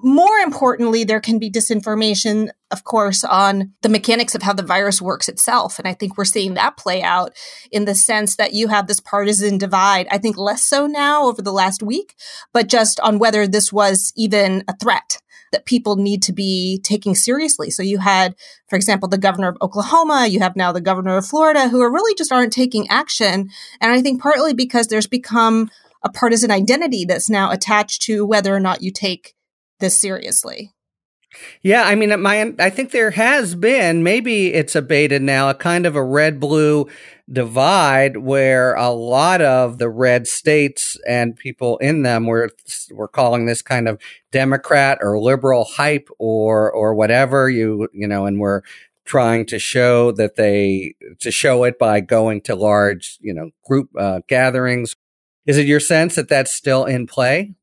[0.03, 5.03] more importantly, there can be disinformation, of course, on the mechanics of how the virus
[5.03, 5.79] works itself.
[5.79, 7.35] And I think we're seeing that play out
[7.71, 10.09] in the sense that you have this partisan divide.
[10.11, 12.15] I think less so now over the last week,
[12.55, 15.19] but just on whether this was even a threat
[15.53, 17.71] that people need to be taking seriously.
[17.71, 18.35] So you had,
[18.69, 21.93] for example, the governor of Oklahoma, you have now the governor of Florida who are
[21.93, 23.51] really just aren't taking action.
[23.81, 25.71] And I think partly because there's become
[26.03, 29.35] a partisan identity that's now attached to whether or not you take
[29.81, 30.73] this seriously.
[31.63, 35.87] Yeah, I mean, my I think there has been maybe it's abated now a kind
[35.87, 36.89] of a red blue
[37.31, 42.51] divide where a lot of the red states and people in them were
[42.91, 44.01] were calling this kind of
[44.33, 48.63] Democrat or liberal hype or or whatever you you know, and we're
[49.05, 53.91] trying to show that they to show it by going to large you know group
[53.99, 54.97] uh, gatherings.
[55.47, 57.55] Is it your sense that that's still in play?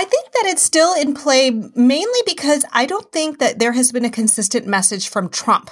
[0.00, 3.92] I think that it's still in play mainly because I don't think that there has
[3.92, 5.70] been a consistent message from Trump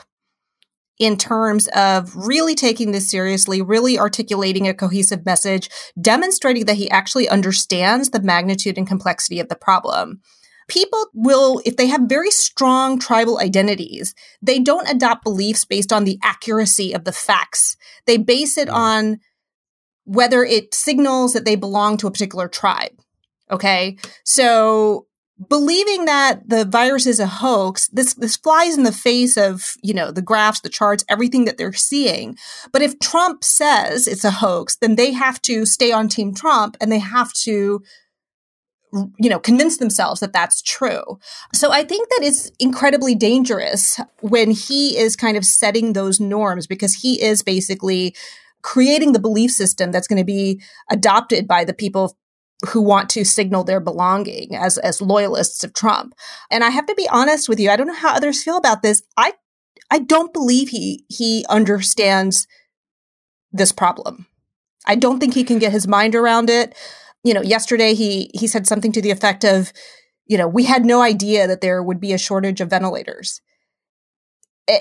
[0.99, 6.91] in terms of really taking this seriously, really articulating a cohesive message, demonstrating that he
[6.91, 10.21] actually understands the magnitude and complexity of the problem.
[10.69, 16.05] People will, if they have very strong tribal identities, they don't adopt beliefs based on
[16.05, 17.79] the accuracy of the facts.
[18.05, 19.21] They base it on
[20.05, 22.93] whether it signals that they belong to a particular tribe.
[23.51, 23.97] Okay.
[24.25, 25.07] So
[25.49, 29.95] believing that the virus is a hoax, this, this flies in the face of, you
[29.95, 32.37] know, the graphs, the charts, everything that they're seeing.
[32.73, 36.77] But if Trump says it's a hoax, then they have to stay on team Trump
[36.81, 37.83] and they have to
[38.93, 41.19] you know, convince themselves that that's true.
[41.53, 46.67] So I think that it's incredibly dangerous when he is kind of setting those norms
[46.67, 48.15] because he is basically
[48.63, 52.17] creating the belief system that's going to be adopted by the people
[52.67, 56.15] who want to signal their belonging as as loyalists of Trump.
[56.51, 58.83] And I have to be honest with you, I don't know how others feel about
[58.83, 59.03] this.
[59.17, 59.35] I
[59.91, 62.47] I don't believe he he understands
[63.53, 64.27] this problem.
[64.87, 66.75] I don't think he can get his mind around it.
[67.23, 69.73] You know, yesterday he he said something to the effect of,
[70.27, 73.41] you know, we had no idea that there would be a shortage of ventilators.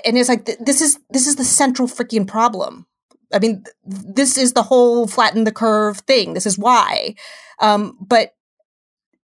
[0.04, 2.86] And it's like this is this is the central freaking problem.
[3.32, 6.34] I mean, this is the whole flatten the curve thing.
[6.34, 7.14] This is why.
[7.60, 8.32] Um, but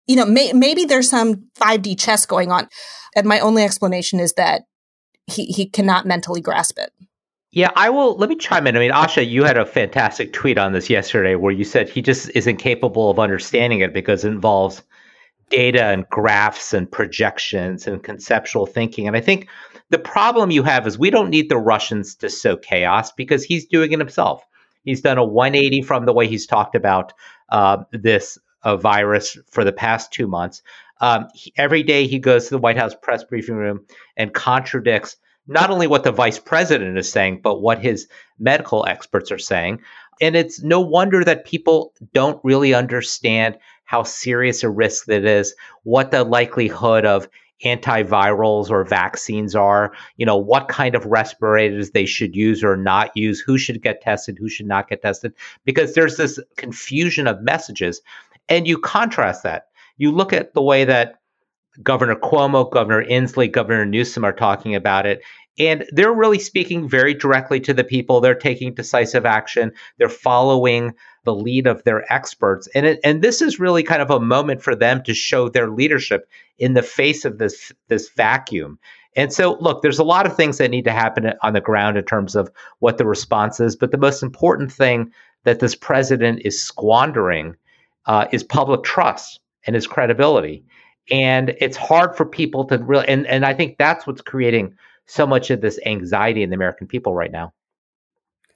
[0.08, 2.68] you know, may, maybe there's some 5D chess going on.
[3.16, 4.64] And my only explanation is that
[5.28, 6.92] he, he cannot mentally grasp it.
[7.52, 8.16] Yeah, I will.
[8.18, 8.76] Let me chime in.
[8.76, 12.02] I mean, Asha, you had a fantastic tweet on this yesterday where you said he
[12.02, 14.84] just isn't capable of understanding it because it involves
[15.50, 19.08] data and graphs and projections and conceptual thinking.
[19.08, 19.48] And I think
[19.90, 23.66] the problem you have is we don't need the Russians to sow chaos because he's
[23.66, 24.44] doing it himself.
[24.84, 27.14] He's done a 180 from the way he's talked about
[27.50, 30.62] uh, this uh, virus for the past two months.
[31.00, 33.86] Um, he, every day he goes to the White House press briefing room
[34.16, 35.18] and contradicts
[35.48, 39.80] not only what the vice president is saying, but what his medical experts are saying.
[40.20, 45.56] And it's no wonder that people don't really understand how serious a risk that is,
[45.84, 47.30] what the likelihood of
[47.66, 53.16] antivirals or vaccines are, you know, what kind of respirators they should use or not
[53.16, 55.34] use, who should get tested, who should not get tested,
[55.66, 58.02] because there's this confusion of messages.
[58.50, 59.68] And you contrast that.
[59.98, 61.20] You look at the way that
[61.82, 65.22] Governor Cuomo, Governor Inslee, Governor Newsom are talking about it.
[65.60, 68.22] And they're really speaking very directly to the people.
[68.22, 69.72] They're taking decisive action.
[69.98, 70.94] They're following
[71.28, 72.68] the lead of their experts.
[72.74, 75.70] And it, and this is really kind of a moment for them to show their
[75.70, 78.80] leadership in the face of this this vacuum.
[79.16, 81.98] And so, look, there's a lot of things that need to happen on the ground
[81.98, 83.76] in terms of what the response is.
[83.76, 85.12] But the most important thing
[85.44, 87.56] that this president is squandering
[88.06, 90.64] uh, is public trust and his credibility.
[91.10, 94.76] And it's hard for people to really, and, and I think that's what's creating
[95.08, 97.54] so much of this anxiety in the American people right now.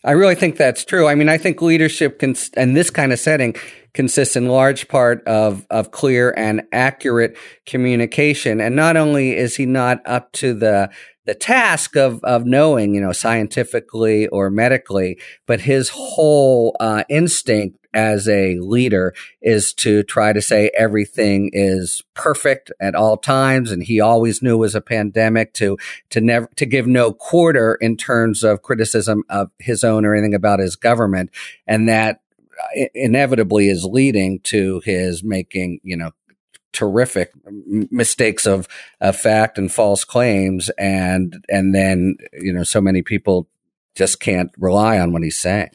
[0.04, 1.08] I really think that's true.
[1.08, 3.56] I mean, I think leadership can, in this kind of setting
[3.94, 7.38] consists in large part of, of clear and accurate
[7.68, 8.62] communication.
[8.62, 10.90] And not only is he not up to the,
[11.26, 17.78] the task of, of knowing, you know, scientifically or medically, but his whole uh, instinct
[17.94, 23.72] as a leader is to try to say everything is perfect at all times.
[23.72, 25.78] And he always knew it was a pandemic to,
[26.12, 30.36] to never, to give no quarter in terms of criticism of his own or anything
[30.36, 31.30] about his government.
[31.68, 32.22] And that
[32.78, 36.12] uh, inevitably is leading to his making, you know,
[36.74, 38.68] terrific mistakes of,
[39.02, 40.70] of fact and false claims.
[40.78, 43.50] And, and then, you know, so many people
[43.94, 45.72] just can't rely on what he's saying.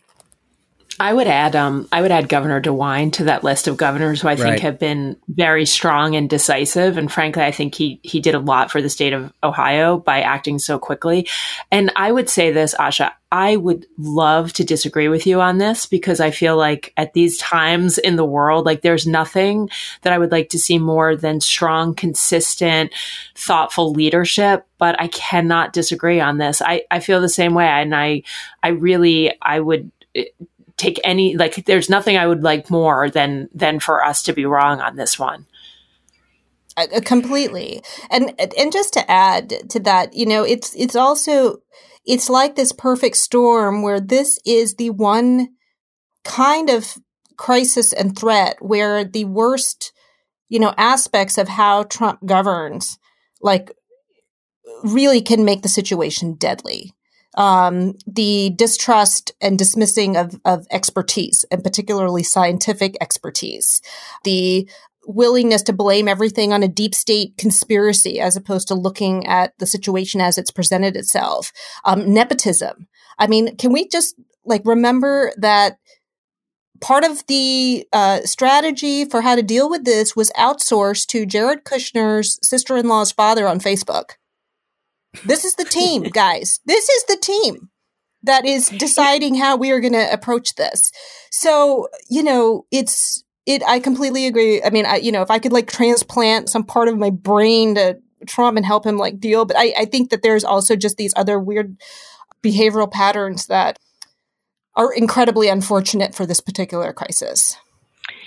[0.98, 4.28] I would add, um, I would add Governor DeWine to that list of governors who
[4.28, 4.60] I think right.
[4.60, 6.96] have been very strong and decisive.
[6.96, 10.22] And frankly, I think he he did a lot for the state of Ohio by
[10.22, 11.28] acting so quickly.
[11.70, 15.84] And I would say this, Asha, I would love to disagree with you on this
[15.84, 19.68] because I feel like at these times in the world, like there's nothing
[20.02, 22.94] that I would like to see more than strong, consistent,
[23.34, 24.66] thoughtful leadership.
[24.78, 26.62] But I cannot disagree on this.
[26.62, 27.66] I, I feel the same way.
[27.66, 28.22] And I,
[28.62, 29.90] I really, I would
[30.76, 34.44] take any like there's nothing I would like more than than for us to be
[34.44, 35.46] wrong on this one.
[36.76, 37.82] Uh, completely.
[38.10, 41.58] And and just to add to that, you know, it's it's also
[42.04, 45.48] it's like this perfect storm where this is the one
[46.24, 46.98] kind of
[47.36, 49.92] crisis and threat where the worst,
[50.48, 52.98] you know, aspects of how Trump governs
[53.40, 53.72] like
[54.84, 56.92] really can make the situation deadly
[57.36, 63.82] um, the distrust and dismissing of, of expertise, and particularly scientific expertise,
[64.24, 64.68] the
[65.06, 69.66] willingness to blame everything on a deep state conspiracy as opposed to looking at the
[69.66, 71.52] situation as it's presented itself,
[71.84, 72.88] um, nepotism.
[73.18, 75.78] I mean, can we just like remember that
[76.80, 81.64] part of the uh, strategy for how to deal with this was outsourced to Jared
[81.64, 84.12] Kushner's sister in law's father on Facebook.
[85.24, 86.60] This is the team, guys.
[86.66, 87.70] This is the team
[88.22, 90.90] that is deciding how we are going to approach this.
[91.30, 94.62] So, you know, it's it I completely agree.
[94.62, 97.76] I mean, I you know, if I could like transplant some part of my brain
[97.76, 100.96] to Trump and help him like deal, but I, I think that there's also just
[100.96, 101.76] these other weird
[102.42, 103.78] behavioral patterns that
[104.74, 107.56] are incredibly unfortunate for this particular crisis.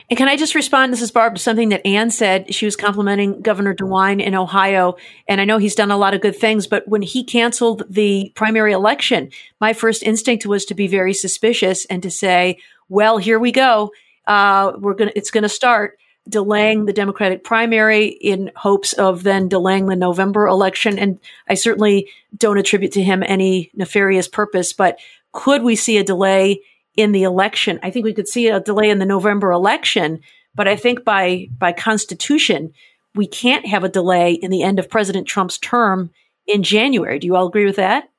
[0.10, 0.92] And can I just respond?
[0.92, 2.54] This is Barb to something that Anne said.
[2.54, 4.96] She was complimenting Governor DeWine in Ohio.
[5.28, 8.32] And I know he's done a lot of good things, but when he canceled the
[8.36, 9.30] primary election,
[9.62, 12.58] my first instinct was to be very suspicious and to say,
[12.88, 13.92] well, here we go.
[14.26, 19.48] Uh, we're going it's going to start delaying the Democratic primary in hopes of then
[19.48, 20.98] delaying the November election.
[20.98, 25.00] And I certainly don't attribute to him any nefarious purpose, but
[25.32, 26.62] could we see a delay
[27.00, 27.80] in the election.
[27.82, 30.20] I think we could see a delay in the November election,
[30.54, 32.74] but I think by by constitution,
[33.16, 36.12] we can't have a delay in the end of President Trump's term
[36.46, 37.20] in January.
[37.20, 38.10] Do you all agree with that?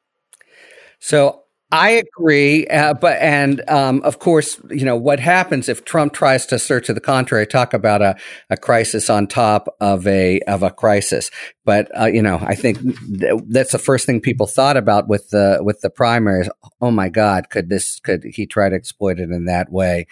[0.99, 1.39] So
[1.73, 6.45] I agree, uh, but and um, of course, you know what happens if Trump tries
[6.47, 7.47] to assert to the contrary.
[7.47, 8.16] Talk about a,
[8.49, 11.31] a crisis on top of a of a crisis.
[11.64, 15.31] But uh, you know, I think th- that's the first thing people thought about with
[15.31, 16.49] the with the primaries.
[16.81, 20.09] Oh my God, could this could he try to exploit it in that way?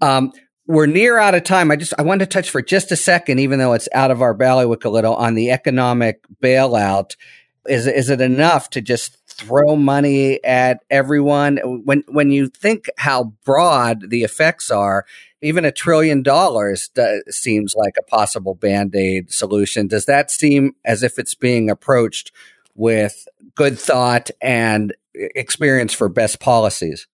[0.00, 0.32] Um,
[0.68, 1.72] we're near out of time.
[1.72, 4.22] I just I wanted to touch for just a second, even though it's out of
[4.22, 7.16] our bailiwick a little, on the economic bailout.
[7.68, 11.58] Is is it enough to just throw money at everyone.
[11.84, 15.06] When when you think how broad the effects are,
[15.42, 16.90] even a trillion dollars
[17.28, 19.86] seems like a possible band aid solution.
[19.86, 22.32] Does that seem as if it's being approached
[22.74, 27.06] with good thought and experience for best policies?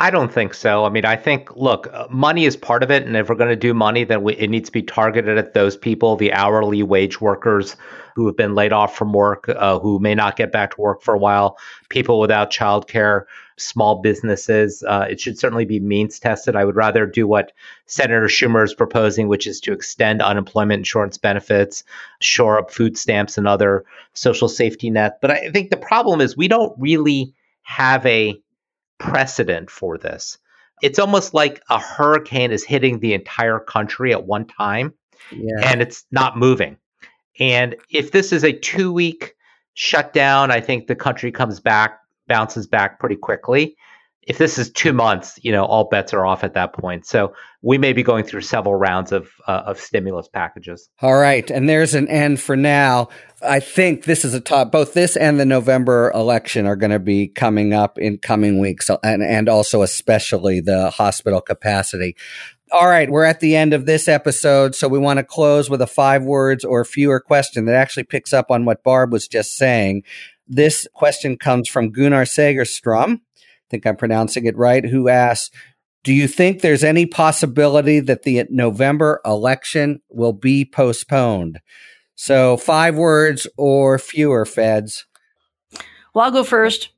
[0.00, 0.84] I don't think so.
[0.84, 3.04] I mean, I think, look, uh, money is part of it.
[3.04, 5.54] And if we're going to do money, then we, it needs to be targeted at
[5.54, 7.74] those people, the hourly wage workers
[8.14, 11.02] who have been laid off from work, uh, who may not get back to work
[11.02, 13.24] for a while, people without childcare,
[13.56, 14.84] small businesses.
[14.86, 16.54] Uh, it should certainly be means tested.
[16.54, 17.50] I would rather do what
[17.86, 21.82] Senator Schumer is proposing, which is to extend unemployment insurance benefits,
[22.20, 23.84] shore up food stamps and other
[24.14, 25.20] social safety net.
[25.20, 28.40] But I think the problem is we don't really have a
[28.98, 30.38] precedent for this.
[30.82, 34.94] It's almost like a hurricane is hitting the entire country at one time
[35.32, 35.60] yeah.
[35.64, 36.76] and it's not moving.
[37.40, 39.34] And if this is a two week
[39.74, 43.76] shutdown, I think the country comes back, bounces back pretty quickly
[44.28, 47.06] if this is two months, you know, all bets are off at that point.
[47.06, 50.90] So we may be going through several rounds of uh, of stimulus packages.
[51.00, 53.08] All right, and there's an end for now.
[53.40, 54.70] I think this is a top.
[54.70, 58.90] Both this and the November election are going to be coming up in coming weeks,
[59.02, 62.14] and and also especially the hospital capacity.
[62.70, 65.80] All right, we're at the end of this episode, so we want to close with
[65.80, 69.56] a five words or fewer question that actually picks up on what Barb was just
[69.56, 70.02] saying.
[70.46, 73.20] This question comes from Gunnar Sagerstrom
[73.70, 75.50] think I'm pronouncing it right, who asks,
[76.04, 81.60] do you think there's any possibility that the November election will be postponed?
[82.14, 85.06] So five words or fewer, Feds.
[86.14, 86.90] Well, I'll go first.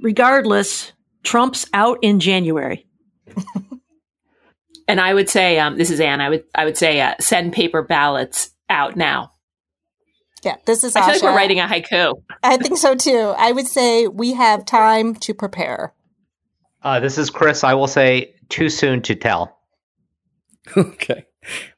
[0.00, 0.92] Regardless,
[1.22, 2.86] Trump's out in January.
[4.88, 6.20] and I would say, um, this is Anne.
[6.20, 9.33] I would I would say uh, send paper ballots out now.
[10.44, 10.94] Yeah, this is.
[10.94, 12.22] I feel like we're writing a haiku.
[12.42, 13.34] I think so too.
[13.36, 15.94] I would say we have time to prepare.
[16.82, 17.64] Uh, this is Chris.
[17.64, 19.58] I will say too soon to tell.
[20.76, 21.26] Okay,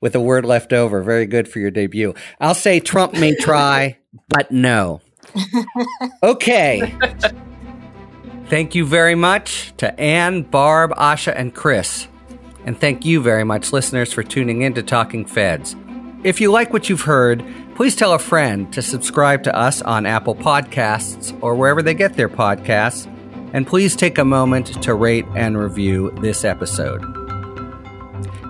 [0.00, 1.02] with a word left over.
[1.02, 2.14] Very good for your debut.
[2.40, 3.98] I'll say Trump may try,
[4.28, 5.00] but no.
[6.22, 6.94] Okay.
[8.48, 12.06] Thank you very much to Anne, Barb, Asha, and Chris.
[12.64, 15.74] And thank you very much, listeners, for tuning in to Talking Feds.
[16.22, 17.44] If you like what you've heard,
[17.76, 22.14] please tell a friend to subscribe to us on Apple Podcasts or wherever they get
[22.14, 23.06] their podcasts.
[23.52, 27.02] And please take a moment to rate and review this episode.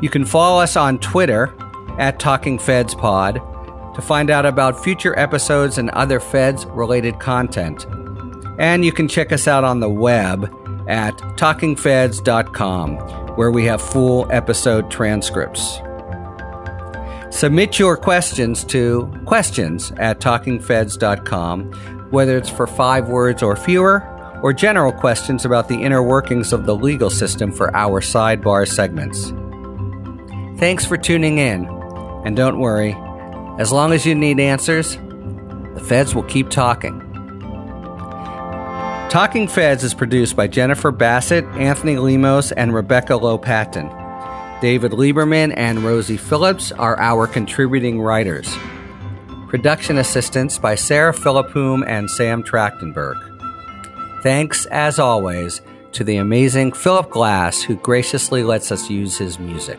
[0.00, 1.52] You can follow us on Twitter
[1.98, 3.40] at Talking Feds Pod
[3.96, 7.84] to find out about future episodes and other Feds related content.
[8.58, 10.44] And you can check us out on the web
[10.88, 12.96] at talkingfeds.com,
[13.36, 15.80] where we have full episode transcripts.
[17.36, 21.70] Submit your questions to questions at talkingfeds.com,
[22.10, 24.02] whether it's for five words or fewer,
[24.42, 29.34] or general questions about the inner workings of the legal system for our sidebar segments.
[30.58, 31.66] Thanks for tuning in,
[32.24, 32.96] and don't worry,
[33.58, 34.96] as long as you need answers,
[35.74, 37.00] the feds will keep talking.
[39.10, 43.92] Talking Feds is produced by Jennifer Bassett, Anthony Lemos, and Rebecca Lopatin.
[44.66, 48.52] David Lieberman and Rosie Phillips are our contributing writers.
[49.46, 53.14] Production assistance by Sarah Philippum and Sam Trachtenberg.
[54.24, 55.60] Thanks, as always,
[55.92, 59.78] to the amazing Philip Glass, who graciously lets us use his music.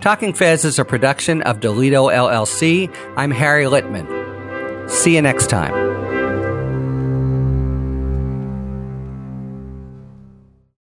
[0.00, 2.88] Talking Feds is a production of Delito LLC.
[3.16, 4.88] I'm Harry Litman.
[4.88, 6.11] See you next time.